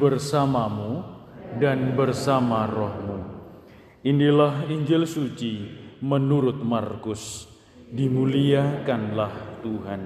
[0.00, 1.04] Bersamamu
[1.60, 3.20] dan bersama rohmu.
[4.00, 5.68] Inilah Injil suci
[6.00, 7.44] menurut Markus.
[7.92, 10.02] Dimuliakanlah Tuhan.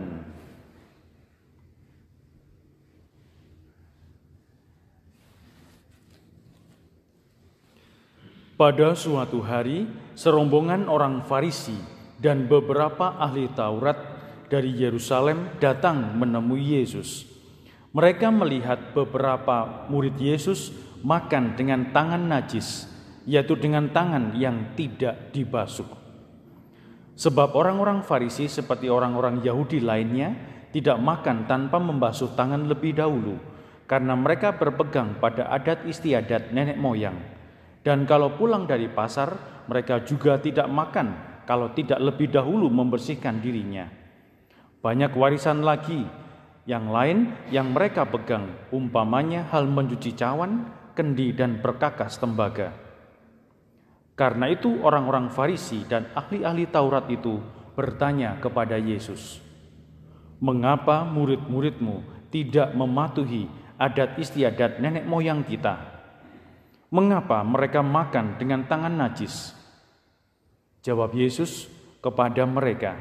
[8.58, 9.86] Pada suatu hari,
[10.18, 11.79] serombongan orang Farisi
[12.18, 13.98] dan beberapa ahli Taurat
[14.51, 17.34] dari Yerusalem datang menemui Yesus.
[17.95, 20.74] Mereka melihat beberapa murid Yesus
[21.06, 22.90] makan dengan tangan najis,
[23.23, 25.86] yaitu dengan tangan yang tidak dibasuh.
[27.14, 30.34] Sebab orang-orang Farisi seperti orang-orang Yahudi lainnya
[30.74, 33.38] tidak makan tanpa membasuh tangan lebih dahulu,
[33.86, 37.14] karena mereka berpegang pada adat istiadat nenek moyang
[37.84, 43.92] dan kalau pulang dari pasar, mereka juga tidak makan kalau tidak lebih dahulu membersihkan dirinya.
[44.80, 46.01] Banyak warisan lagi
[46.65, 50.65] yang lain yang mereka pegang, umpamanya hal mencuci cawan,
[50.96, 52.73] kendi, dan berkakas tembaga.
[54.16, 57.42] Karena itu orang-orang Farisi dan ahli-ahli Taurat itu
[57.74, 59.42] bertanya kepada Yesus,
[60.40, 65.92] "Mengapa murid-muridmu tidak mematuhi adat istiadat nenek moyang kita?"
[66.94, 69.50] Mengapa mereka makan dengan tangan najis?
[70.86, 71.66] Jawab Yesus
[71.98, 72.94] kepada mereka,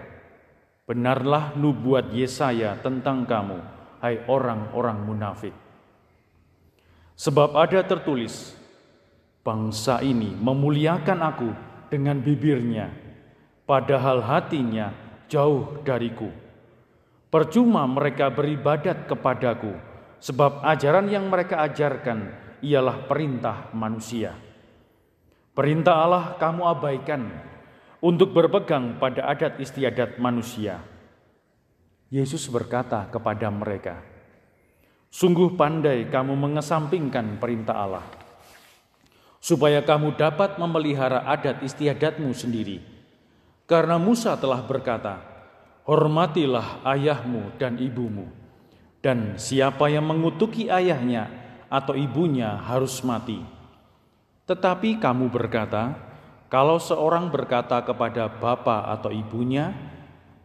[0.83, 3.59] Benarlah nubuat Yesaya tentang kamu,
[4.03, 5.55] hai orang-orang munafik.
[7.16, 8.51] Sebab ada tertulis,
[9.47, 11.49] bangsa ini memuliakan aku
[11.88, 12.91] dengan bibirnya,
[13.63, 14.91] padahal hatinya
[15.31, 16.27] jauh dariku.
[17.31, 19.71] Percuma mereka beribadat kepadaku,
[20.19, 22.27] sebab ajaran yang mereka ajarkan
[22.59, 24.35] ialah perintah manusia.
[25.55, 27.53] Perintah Allah kamu abaikan
[28.03, 30.84] untuk berpegang pada adat istiadat manusia.
[32.12, 34.03] Yesus berkata kepada mereka,
[35.08, 38.06] Sungguh pandai kamu mengesampingkan perintah Allah,
[39.40, 42.84] supaya kamu dapat memelihara adat istiadatmu sendiri.
[43.63, 45.24] Karena Musa telah berkata,
[45.88, 48.28] Hormatilah ayahmu dan ibumu,
[49.00, 51.31] dan siapa yang mengutuki ayahnya
[51.72, 53.40] atau ibunya harus mati.
[54.44, 56.12] Tetapi kamu berkata,
[56.53, 59.74] kalau seorang berkata kepada bapa atau ibunya,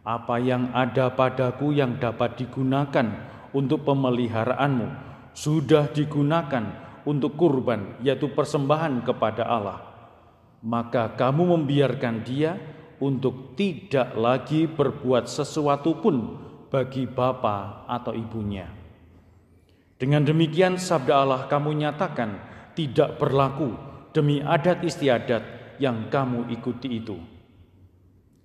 [0.01, 3.13] apa yang ada padaku yang dapat digunakan
[3.53, 4.89] untuk pemeliharaanmu
[5.37, 6.65] sudah digunakan
[7.05, 9.85] untuk kurban, yaitu persembahan kepada Allah.
[10.65, 12.57] Maka kamu membiarkan dia
[13.05, 16.41] untuk tidak lagi berbuat sesuatu pun
[16.73, 18.65] bagi bapa atau ibunya.
[20.01, 22.41] Dengan demikian sabda Allah kamu nyatakan
[22.73, 23.77] tidak berlaku
[24.17, 27.19] demi adat istiadat yang kamu ikuti itu.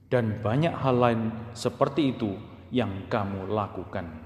[0.10, 1.22] Dan banyak hal lain
[1.58, 2.38] seperti itu
[2.70, 4.24] yang kamu lakukan.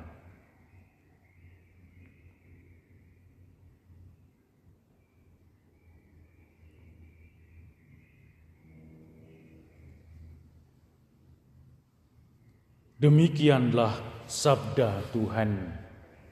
[12.97, 15.79] Demikianlah sabda Tuhan.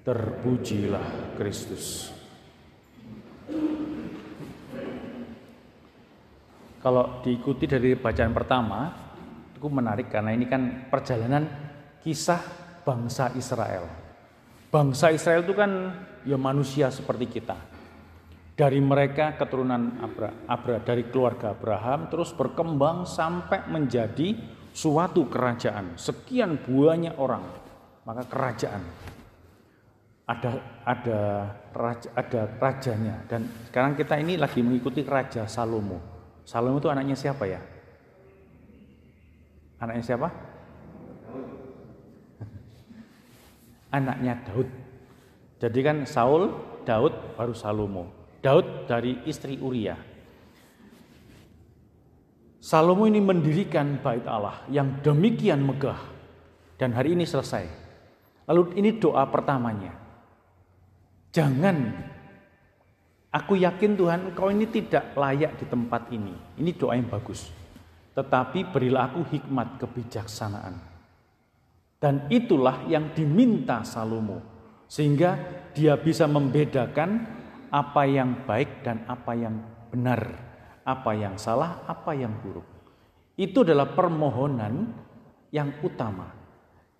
[0.02, 2.09] Terpujilah Kristus.
[6.85, 8.94] Kalau diikuti dari bacaan pertama,
[9.57, 11.50] itu menarik karena ini kan perjalanan
[12.05, 12.37] kisah
[12.85, 13.90] bangsa Israel.
[14.70, 15.72] Bangsa Israel itu kan
[16.22, 17.58] ya manusia seperti kita.
[18.53, 24.38] Dari mereka keturunan Abra, Abra dari keluarga Abraham terus berkembang sampai menjadi
[24.70, 25.97] suatu kerajaan.
[25.97, 27.49] Sekian banyak orang,
[28.05, 28.85] maka kerajaan
[30.26, 30.52] ada
[30.85, 31.22] ada
[31.73, 36.15] raja, ada rajanya dan sekarang kita ini lagi mengikuti raja Salomo.
[36.46, 37.58] Salomo itu anaknya siapa ya?
[39.82, 40.30] Anaknya siapa?
[43.97, 44.70] Anaknya Daud.
[45.58, 46.53] Jadi kan Saul,
[46.86, 48.14] Daud baru Salomo.
[48.46, 49.97] Daud dari istri Uria.
[52.62, 55.98] Salomo ini mendirikan bait Allah yang demikian megah
[56.78, 57.66] dan hari ini selesai.
[58.46, 59.94] Lalu ini doa pertamanya.
[61.34, 61.78] Jangan
[63.35, 66.32] Aku yakin Tuhan engkau ini tidak layak di tempat ini.
[66.55, 67.52] Ini doa yang bagus.
[68.16, 70.79] Tetapi berilah aku hikmat kebijaksanaan.
[71.99, 74.40] Dan itulah yang diminta Salomo.
[74.87, 75.35] Sehingga
[75.76, 77.28] dia bisa membedakan
[77.76, 79.59] apa yang baik dan apa yang
[79.91, 80.22] benar.
[80.88, 82.64] Apa yang salah, apa yang buruk.
[83.35, 84.96] Itu adalah permohonan
[85.52, 86.31] yang utama.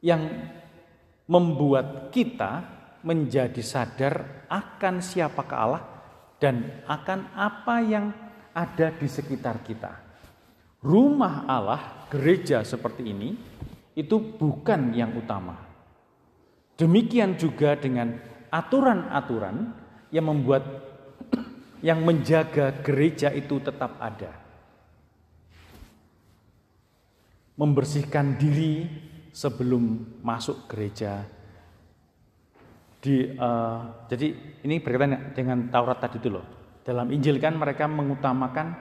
[0.04, 0.52] Yang
[1.32, 2.60] membuat kita
[3.08, 5.95] menjadi sadar akan siapa Allah
[6.40, 8.12] dan akan apa yang
[8.56, 9.92] ada di sekitar kita.
[10.86, 13.36] Rumah Allah, gereja seperti ini,
[13.98, 15.58] itu bukan yang utama.
[16.76, 18.20] Demikian juga dengan
[18.52, 19.72] aturan-aturan
[20.12, 20.64] yang membuat
[21.88, 24.36] yang menjaga gereja itu tetap ada.
[27.56, 28.86] Membersihkan diri
[29.32, 31.24] sebelum masuk gereja.
[33.06, 34.34] Di, uh, jadi
[34.66, 36.42] ini berkaitan dengan Taurat tadi loh.
[36.82, 38.74] Dalam Injil kan mereka mengutamakan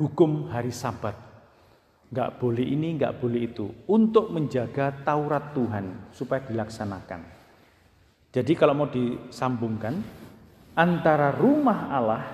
[0.00, 1.12] hukum hari Sabat.
[2.08, 3.68] Nggak boleh ini, nggak boleh itu.
[3.92, 7.20] Untuk menjaga Taurat Tuhan supaya dilaksanakan.
[8.32, 9.92] Jadi kalau mau disambungkan,
[10.72, 12.24] antara rumah Allah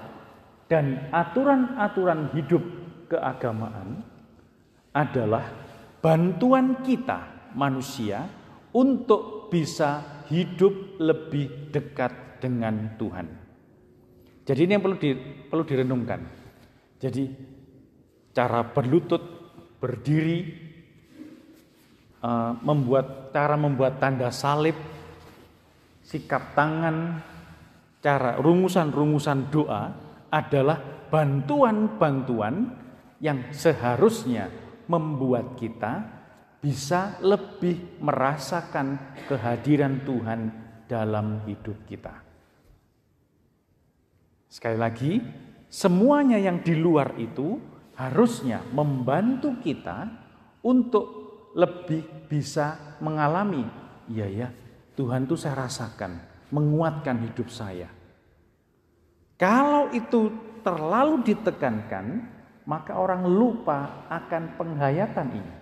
[0.71, 2.63] dan aturan-aturan hidup
[3.11, 3.99] keagamaan
[4.95, 5.51] adalah
[5.99, 8.27] bantuan kita manusia
[8.75, 13.27] untuk bisa hidup lebih dekat dengan Tuhan.
[14.43, 15.11] Jadi ini yang perlu di,
[15.47, 16.21] perlu direnungkan.
[16.99, 17.25] Jadi
[18.35, 19.23] cara berlutut,
[19.79, 20.39] berdiri,
[22.23, 24.75] uh, membuat cara membuat tanda salib,
[26.03, 27.23] sikap tangan,
[28.03, 29.95] cara rumusan-rumusan doa
[30.33, 32.75] adalah bantuan-bantuan
[33.23, 34.51] yang seharusnya
[34.91, 36.22] membuat kita
[36.63, 40.41] bisa lebih merasakan kehadiran Tuhan
[40.87, 42.23] dalam hidup kita.
[44.47, 45.13] Sekali lagi,
[45.67, 47.59] semuanya yang di luar itu
[47.99, 50.07] harusnya membantu kita
[50.63, 51.07] untuk
[51.59, 53.67] lebih bisa mengalami,
[54.07, 54.49] iya ya,
[54.95, 57.91] Tuhan itu saya rasakan, menguatkan hidup saya.
[59.35, 60.31] Kalau itu
[60.63, 62.07] terlalu ditekankan,
[62.63, 65.62] maka orang lupa akan penghayatan ini.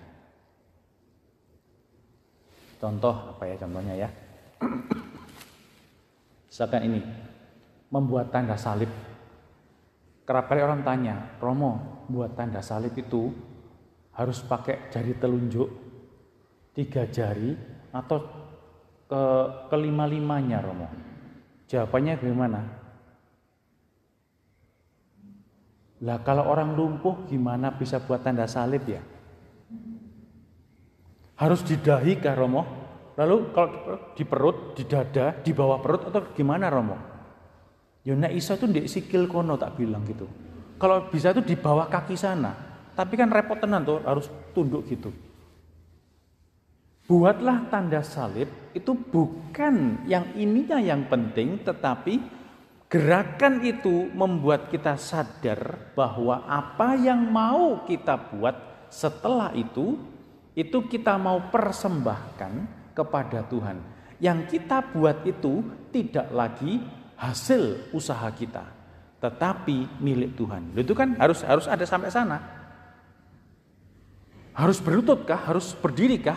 [2.81, 4.09] Contoh apa ya contohnya ya?
[6.49, 7.01] Misalkan ini,
[7.93, 8.89] membuat tanda salib.
[10.25, 13.29] Kerap kali orang tanya, Romo, buat tanda salib itu
[14.17, 15.69] harus pakai jari telunjuk,
[16.73, 17.53] tiga jari,
[17.93, 18.19] atau
[19.05, 19.23] ke
[19.69, 20.89] kelima-limanya Romo?
[21.69, 22.61] Jawabannya bagaimana?
[26.01, 29.05] Lah kalau orang lumpuh gimana bisa buat tanda salib ya?
[31.41, 32.63] Harus di dahi kah Romo?
[33.17, 33.73] Lalu kalau
[34.13, 36.97] di perut, di dada, di bawah perut atau gimana Romo?
[38.05, 40.29] Ya nek iso tuh di sikil kono tak bilang gitu.
[40.77, 42.53] Kalau bisa tuh di bawah kaki sana.
[42.93, 45.09] Tapi kan repot tenan tuh harus tunduk gitu.
[47.09, 52.21] Buatlah tanda salib itu bukan yang ininya yang penting tetapi
[52.87, 58.55] gerakan itu membuat kita sadar bahwa apa yang mau kita buat
[58.93, 59.99] setelah itu
[60.61, 62.53] itu kita mau persembahkan
[62.93, 63.81] kepada Tuhan.
[64.21, 66.85] Yang kita buat itu tidak lagi
[67.17, 68.69] hasil usaha kita,
[69.25, 70.77] tetapi milik Tuhan.
[70.77, 72.37] Itu kan harus harus ada sampai sana.
[74.53, 75.41] Harus berlutut kah?
[75.49, 76.37] Harus berdiri kah?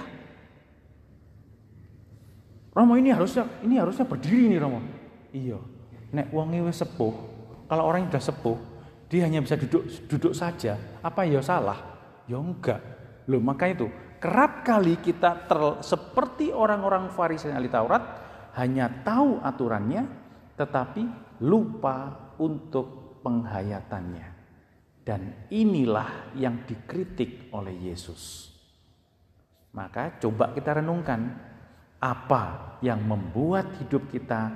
[2.71, 4.79] Romo ini harusnya ini harusnya berdiri nih Romo.
[5.35, 5.59] Iya.
[6.15, 7.13] Nek wonge wis sepuh,
[7.67, 8.57] kalau orang yang sudah sepuh,
[9.11, 10.79] dia hanya bisa duduk duduk saja.
[11.03, 11.99] Apa ya salah?
[12.31, 12.79] Ya enggak.
[13.27, 13.87] Loh, maka itu
[14.23, 18.03] kerap kali kita ter, seperti orang-orang Farisi dan ahli Taurat
[18.55, 20.07] hanya tahu aturannya
[20.55, 21.03] tetapi
[21.43, 24.27] lupa untuk penghayatannya.
[25.03, 28.47] Dan inilah yang dikritik oleh Yesus.
[29.75, 31.27] Maka coba kita renungkan
[31.99, 34.47] apa yang membuat hidup kita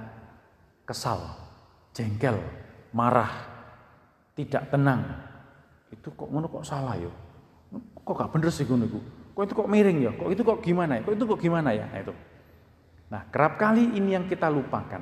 [0.88, 1.20] kesal,
[1.92, 2.40] jengkel,
[2.96, 3.36] marah,
[4.32, 5.04] tidak tenang.
[5.92, 7.12] Itu kok ngono kok salah yo?
[8.08, 8.88] Kok gak bener sih ngono?
[9.38, 10.12] Kok itu kok miring ya?
[10.18, 11.02] Kok itu kok gimana ya?
[11.06, 11.86] Kok itu kok gimana ya?
[11.86, 12.14] Nah, itu.
[13.14, 14.98] Nah, kerap kali ini yang kita lupakan.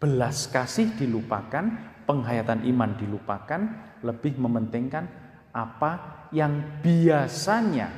[0.00, 1.68] Belas kasih dilupakan,
[2.08, 3.60] penghayatan iman dilupakan,
[4.00, 5.04] lebih mementingkan
[5.52, 7.92] apa yang biasanya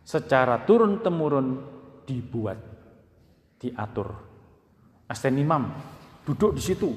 [0.00, 1.60] secara turun temurun
[2.08, 2.56] dibuat,
[3.60, 4.08] diatur.
[5.04, 5.68] Asten imam
[6.24, 6.88] duduk di situ.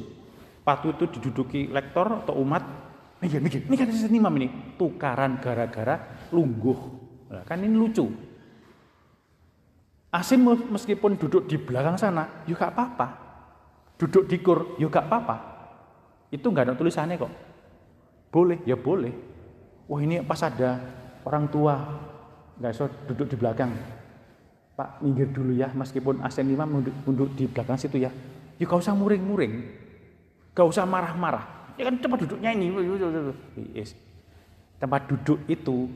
[0.63, 2.63] Patu itu diduduki lektor atau umat.
[3.19, 4.79] Mikir, mikir, ini kan asten imam ini.
[4.79, 7.00] Tukaran gara-gara lungguh.
[7.47, 8.11] Kan ini lucu.
[10.11, 13.07] Asin meskipun duduk di belakang sana, yuk gak apa-apa.
[13.95, 15.35] Duduk di kur, yuk gak apa-apa.
[16.31, 17.31] Itu nggak ada tulisannya kok.
[18.31, 19.11] Boleh, ya boleh.
[19.87, 20.79] Wah ini pas ada
[21.27, 21.75] orang tua,
[22.59, 23.71] nggak usah duduk di belakang.
[24.75, 28.11] Pak minggir dulu ya meskipun Asen lima mundur, di belakang situ ya.
[28.59, 29.63] Ya gak usah muring-muring.
[30.51, 31.75] Gak usah marah-marah.
[31.79, 32.71] Ya kan tempat duduknya ini.
[34.79, 35.87] Tempat duduk itu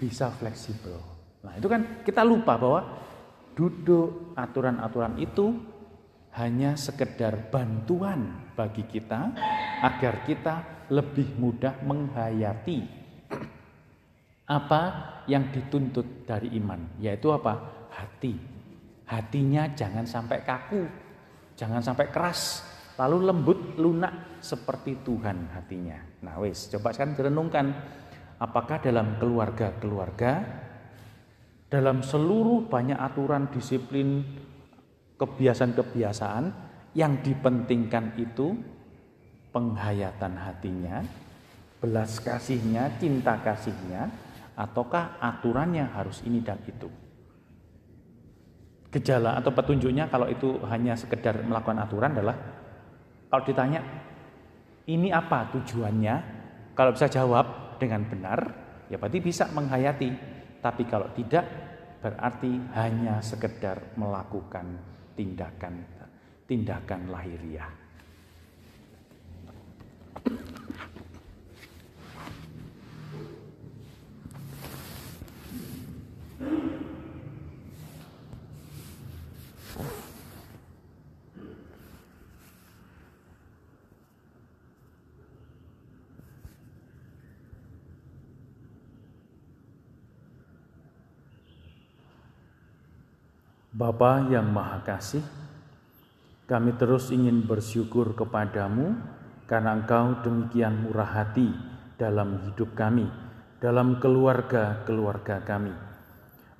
[0.00, 0.96] bisa fleksibel.
[1.44, 2.80] Nah itu kan kita lupa bahwa
[3.52, 5.52] duduk aturan-aturan itu
[6.40, 9.36] hanya sekedar bantuan bagi kita
[9.84, 10.54] agar kita
[10.88, 12.80] lebih mudah menghayati
[14.50, 14.82] apa
[15.28, 17.78] yang dituntut dari iman, yaitu apa?
[17.90, 18.34] hati.
[19.06, 20.86] Hatinya jangan sampai kaku,
[21.58, 22.62] jangan sampai keras,
[22.94, 25.98] lalu lembut lunak seperti Tuhan hatinya.
[26.22, 27.74] Nah, wis, coba sekarang direnungkan
[28.40, 30.32] apakah dalam keluarga-keluarga
[31.70, 34.26] dalam seluruh banyak aturan disiplin
[35.20, 36.44] kebiasaan-kebiasaan
[36.98, 38.58] yang dipentingkan itu
[39.54, 41.06] penghayatan hatinya,
[41.78, 44.10] belas kasihnya, cinta kasihnya,
[44.58, 46.90] ataukah aturannya harus ini dan itu.
[48.90, 52.34] Gejala atau petunjuknya kalau itu hanya sekedar melakukan aturan adalah
[53.30, 53.78] kalau ditanya
[54.90, 56.14] ini apa tujuannya,
[56.74, 58.38] kalau bisa jawab dengan benar,
[58.92, 60.10] ya berarti bisa menghayati.
[60.60, 61.48] Tapi kalau tidak,
[62.04, 64.76] berarti hanya sekedar melakukan
[65.16, 65.88] tindakan
[66.44, 67.70] tindakan lahiriah.
[93.80, 95.24] Bapa yang Maha Kasih,
[96.44, 98.92] kami terus ingin bersyukur kepadamu
[99.48, 101.48] karena Engkau demikian murah hati
[101.96, 103.08] dalam hidup kami,
[103.56, 105.72] dalam keluarga-keluarga kami.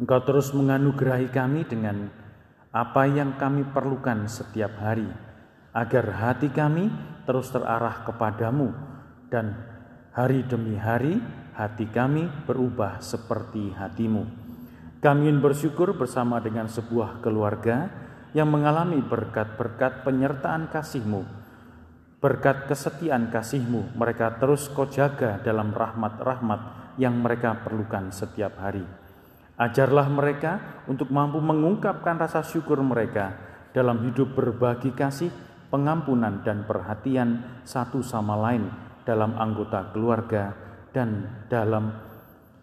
[0.01, 2.09] Engkau terus menganugerahi kami dengan
[2.73, 5.13] apa yang kami perlukan setiap hari,
[5.77, 6.89] agar hati kami
[7.29, 8.73] terus terarah kepadamu
[9.29, 9.61] dan
[10.17, 11.21] hari demi hari
[11.53, 14.40] hati kami berubah seperti hatimu.
[15.01, 17.89] Kami ingin bersyukur bersama dengan sebuah keluarga
[18.37, 21.25] yang mengalami berkat-berkat penyertaan kasih-Mu.
[22.21, 28.85] Berkat kesetiaan kasih-Mu, mereka terus kau jaga dalam rahmat-rahmat yang mereka perlukan setiap hari.
[29.57, 33.33] Ajarlah mereka untuk mampu mengungkapkan rasa syukur mereka
[33.73, 35.33] dalam hidup berbagi kasih,
[35.73, 38.69] pengampunan, dan perhatian satu sama lain
[39.09, 40.53] dalam anggota keluarga
[40.93, 41.89] dan dalam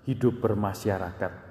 [0.05, 1.46] hidup bermasyarakat.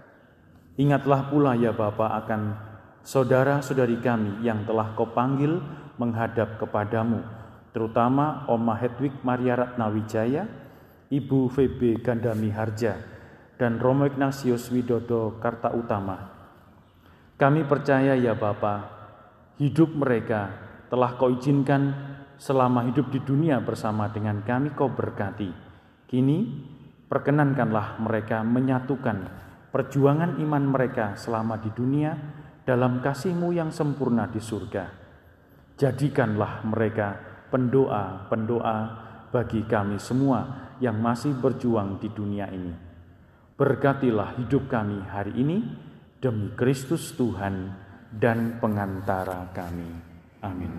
[0.76, 2.52] Ingatlah pula ya Bapa akan
[3.00, 5.56] saudara-saudari kami yang telah kau panggil
[5.96, 7.24] menghadap kepadamu,
[7.72, 10.44] terutama Oma Hedwig Maria Ratnawijaya,
[11.08, 13.00] Ibu VB Gandami Harja,
[13.56, 16.28] dan Romo Ignatius Widodo Karta Utama.
[17.40, 18.84] Kami percaya ya Bapa,
[19.56, 20.52] hidup mereka
[20.92, 21.96] telah kau izinkan
[22.36, 25.48] selama hidup di dunia bersama dengan kami kau berkati.
[26.04, 26.38] Kini
[27.08, 29.45] perkenankanlah mereka menyatukan
[29.76, 32.16] perjuangan iman mereka selama di dunia
[32.64, 34.88] dalam kasih-Mu yang sempurna di surga.
[35.76, 37.20] Jadikanlah mereka
[37.52, 38.76] pendoa-pendoa
[39.28, 42.72] bagi kami semua yang masih berjuang di dunia ini.
[43.52, 45.60] Berkatilah hidup kami hari ini
[46.24, 47.76] demi Kristus Tuhan
[48.08, 49.92] dan pengantara kami.
[50.40, 50.72] Amin.